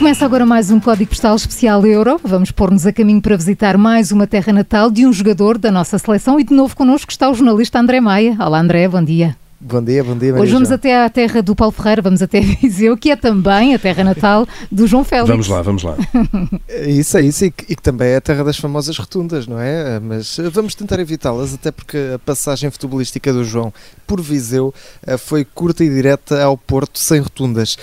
[0.00, 2.18] Começa agora mais um Código Postal Especial Euro.
[2.24, 5.98] Vamos pôr-nos a caminho para visitar mais uma terra natal de um jogador da nossa
[5.98, 8.34] seleção e de novo connosco está o jornalista André Maia.
[8.40, 9.36] Olá André, bom dia.
[9.62, 10.30] Bom dia, bom dia.
[10.30, 10.76] Maria Hoje vamos João.
[10.76, 14.48] até à terra do Paulo Ferreira, vamos até Viseu, que é também a terra natal
[14.72, 15.28] do João Félix.
[15.28, 15.96] Vamos lá, vamos lá.
[16.88, 19.60] Isso é isso, e que, e que também é a terra das famosas rotundas, não
[19.60, 20.00] é?
[20.00, 23.70] Mas eh, vamos tentar evitá-las, até porque a passagem futebolística do João
[24.06, 24.72] por Viseu
[25.06, 27.76] eh, foi curta e direta ao Porto, sem rotundas.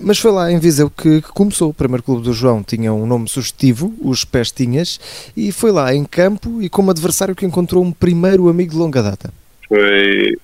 [0.00, 1.70] Mas foi lá em Viseu que, que começou.
[1.70, 4.98] O primeiro clube do João tinha um nome sugestivo, os Pestinhas,
[5.36, 9.02] e foi lá em campo e como adversário que encontrou um primeiro amigo de longa
[9.02, 9.32] data.
[9.68, 10.36] foi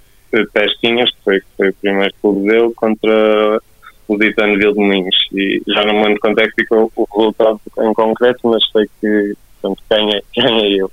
[0.52, 3.60] Pestinhas, que foi, que foi o primeiro clube dele, contra
[4.09, 5.16] o Ditano Vildemunhos.
[5.32, 8.86] E já não me lembro quanto é que ficou o resultado em concreto, mas sei
[9.00, 10.91] que portanto, ganha, ganha eu.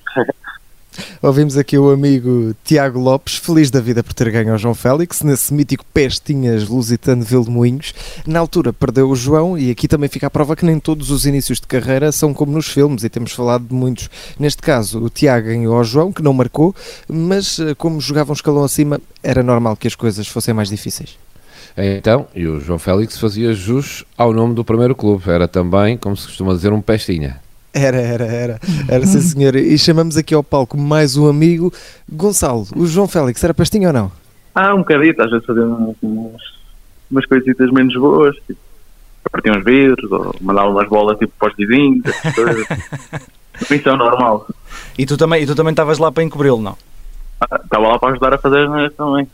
[1.22, 5.22] Ouvimos aqui o amigo Tiago Lopes, feliz da vida por ter ganho ao João Félix,
[5.22, 7.94] nesse mítico Pestinhas Lusitano de Vildemoinhos.
[8.26, 11.26] Na altura perdeu o João e aqui também fica a prova que nem todos os
[11.26, 14.10] inícios de carreira são como nos filmes e temos falado de muitos.
[14.40, 16.76] Neste caso, o Tiago ganhou ao João, que não marcou,
[17.08, 21.18] mas eh, como jogava um escalão acima, era normal que as coisas fossem mais difíceis.
[21.78, 25.30] Então, e o João Félix fazia jus ao nome do primeiro clube.
[25.30, 27.42] Era também, como se costuma dizer, um pestinha.
[27.78, 29.54] Era, era, era, era sim senhor.
[29.54, 31.74] E chamamos aqui ao palco mais um amigo,
[32.10, 32.66] Gonçalo.
[32.74, 34.12] O João Félix era pestinho ou não?
[34.56, 36.42] Ah, um bocadito, às vezes fazia umas,
[37.12, 38.58] umas, coisitas menos boas, tipo,
[39.30, 42.66] partir uns vidros, ou mandava umas bolas tipo para os vizinhos, essas coisas.
[43.70, 44.48] Isso é normal.
[44.98, 46.78] E tu também e tu também estavas lá para encobri-lo, não?
[47.42, 49.28] Ah, Estava lá para ajudar a fazer as também.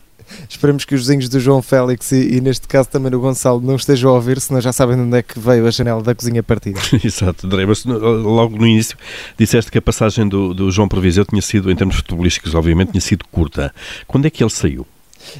[0.48, 3.76] Esperemos que os vizinhos do João Félix e, e neste caso também do Gonçalo não
[3.76, 6.42] estejam a ouvir, senão já sabem de onde é que veio a janela da cozinha
[6.42, 6.80] partida.
[7.02, 7.66] Exato, André.
[7.66, 8.96] Mas no- logo no início
[9.38, 12.92] disseste que a passagem do, do João por Viseu tinha sido, em termos futebolísticos, obviamente,
[12.92, 13.74] tinha sido curta.
[14.06, 14.86] Quando é que ele saiu?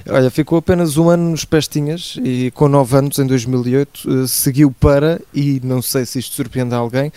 [0.08, 4.70] Olha, ficou apenas um ano nos Pestinhas e com 9 anos, em 2008, eh, seguiu
[4.70, 7.12] para, e não sei se isto surpreende alguém,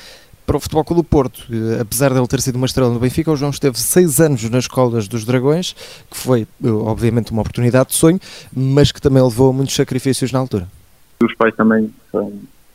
[0.45, 1.45] para o Futebol Clube do Porto.
[1.51, 4.50] Eh, Apesar de ele ter sido uma estrela no Benfica, o João esteve 6 anos
[4.50, 5.73] nas escolas dos Dragões,
[6.09, 8.19] que foi, eh, obviamente, uma oportunidade de sonho,
[8.55, 10.67] mas que também levou a muitos sacrifícios na altura.
[11.23, 11.91] Os pais também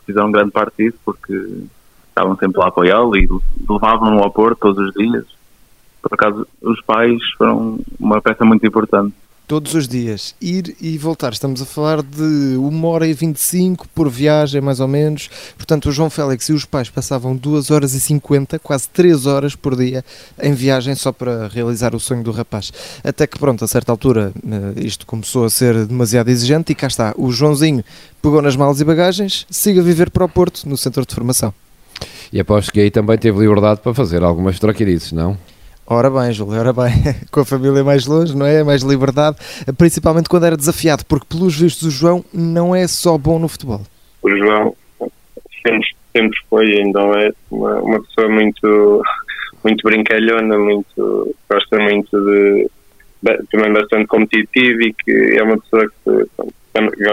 [0.06, 1.32] fizeram grande parte disso, porque
[2.08, 3.28] estavam sempre lá a apoiá-lo e
[3.68, 5.24] levavam-no ao Porto todos os dias.
[6.02, 9.14] Por acaso, os pais foram uma peça muito importante.
[9.50, 11.32] Todos os dias, ir e voltar.
[11.32, 15.28] Estamos a falar de 1 hora e 25 por viagem, mais ou menos.
[15.56, 19.56] Portanto, o João Félix e os pais passavam 2 horas e 50, quase 3 horas
[19.56, 20.04] por dia,
[20.40, 22.72] em viagem só para realizar o sonho do rapaz.
[23.02, 26.86] Até que, pronto, a certa altura, eh, isto começou a ser demasiado exigente e cá
[26.86, 27.12] está.
[27.16, 27.84] O Joãozinho
[28.22, 31.52] pegou nas malas e bagagens, siga a viver para o Porto, no centro de formação.
[32.32, 35.36] E aposto que aí também teve liberdade para fazer algumas troquirices, não?
[35.92, 36.92] Ora bem, Júlio, ora bem,
[37.32, 38.62] com a família mais longe, não é?
[38.62, 39.36] Mais liberdade,
[39.76, 43.80] principalmente quando era desafiado, porque pelos vistos o João não é só bom no futebol.
[44.22, 44.76] O João
[45.66, 49.02] sempre, sempre foi ainda é uma, uma pessoa muito,
[49.64, 52.70] muito brincalhona, muito, gosta muito de.
[53.50, 56.28] também bastante competitivo e que é uma pessoa que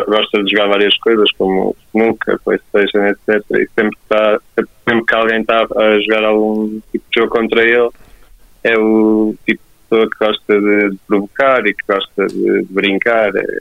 [0.08, 3.44] gosta de jogar várias coisas, como snooker, Playstation, etc.
[3.54, 4.40] E sempre, está,
[4.88, 7.90] sempre que alguém está a jogar algum tipo de jogo contra ele,
[8.68, 12.74] é o tipo de pessoa que gosta de, de provocar e que gosta de, de
[12.74, 13.36] brincar.
[13.36, 13.60] É,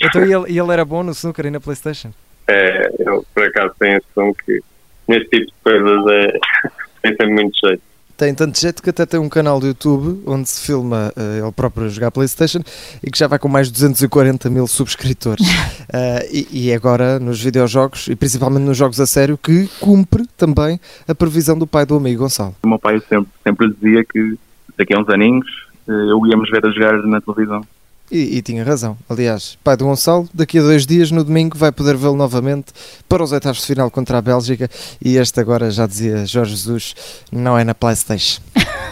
[0.00, 2.10] Então e ele, ele era bom no snooker e na Playstation?
[2.48, 4.60] é, eu por acaso tenho a noção que
[5.06, 6.38] nesse tipo de coisas é,
[7.02, 7.82] tem sempre muito jeito.
[8.18, 11.52] Tem tanto jeito que até tem um canal do YouTube onde se filma eh, ele
[11.52, 12.58] próprio a jogar Playstation
[13.00, 15.46] e que já vai com mais de 240 mil subscritores.
[15.90, 20.78] Eh, e, e agora nos videojogos e principalmente nos jogos a sério que cumpre também
[21.08, 22.54] a previsão do pai do amigo Gonçalo.
[22.62, 24.36] O meu pai sempre, sempre dizia que
[24.76, 25.46] daqui a uns aninhos
[25.88, 27.62] eh, eu íamos ver a jogar na televisão.
[28.10, 28.96] E, e tinha razão.
[29.08, 32.72] Aliás, pai do Gonçalo, daqui a dois dias, no domingo, vai poder vê-lo novamente
[33.08, 34.68] para os oitavos de final contra a Bélgica.
[35.02, 36.94] E este agora, já dizia Jorge Jesus,
[37.30, 38.40] não é na Playstation.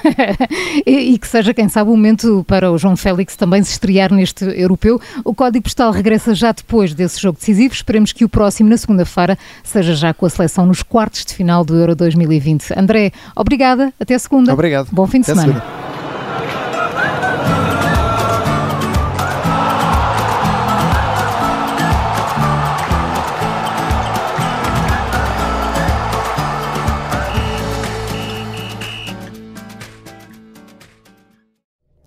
[0.86, 4.12] e, e que seja, quem sabe, o momento para o João Félix também se estrear
[4.12, 5.00] neste europeu.
[5.24, 7.74] O Código Postal regressa já depois desse jogo decisivo.
[7.74, 11.64] Esperemos que o próximo, na segunda-feira, seja já com a seleção nos quartos de final
[11.64, 12.72] do Euro 2020.
[12.76, 13.92] André, obrigada.
[13.98, 14.52] Até segunda.
[14.52, 14.88] Obrigado.
[14.92, 15.85] Bom fim de Até semana.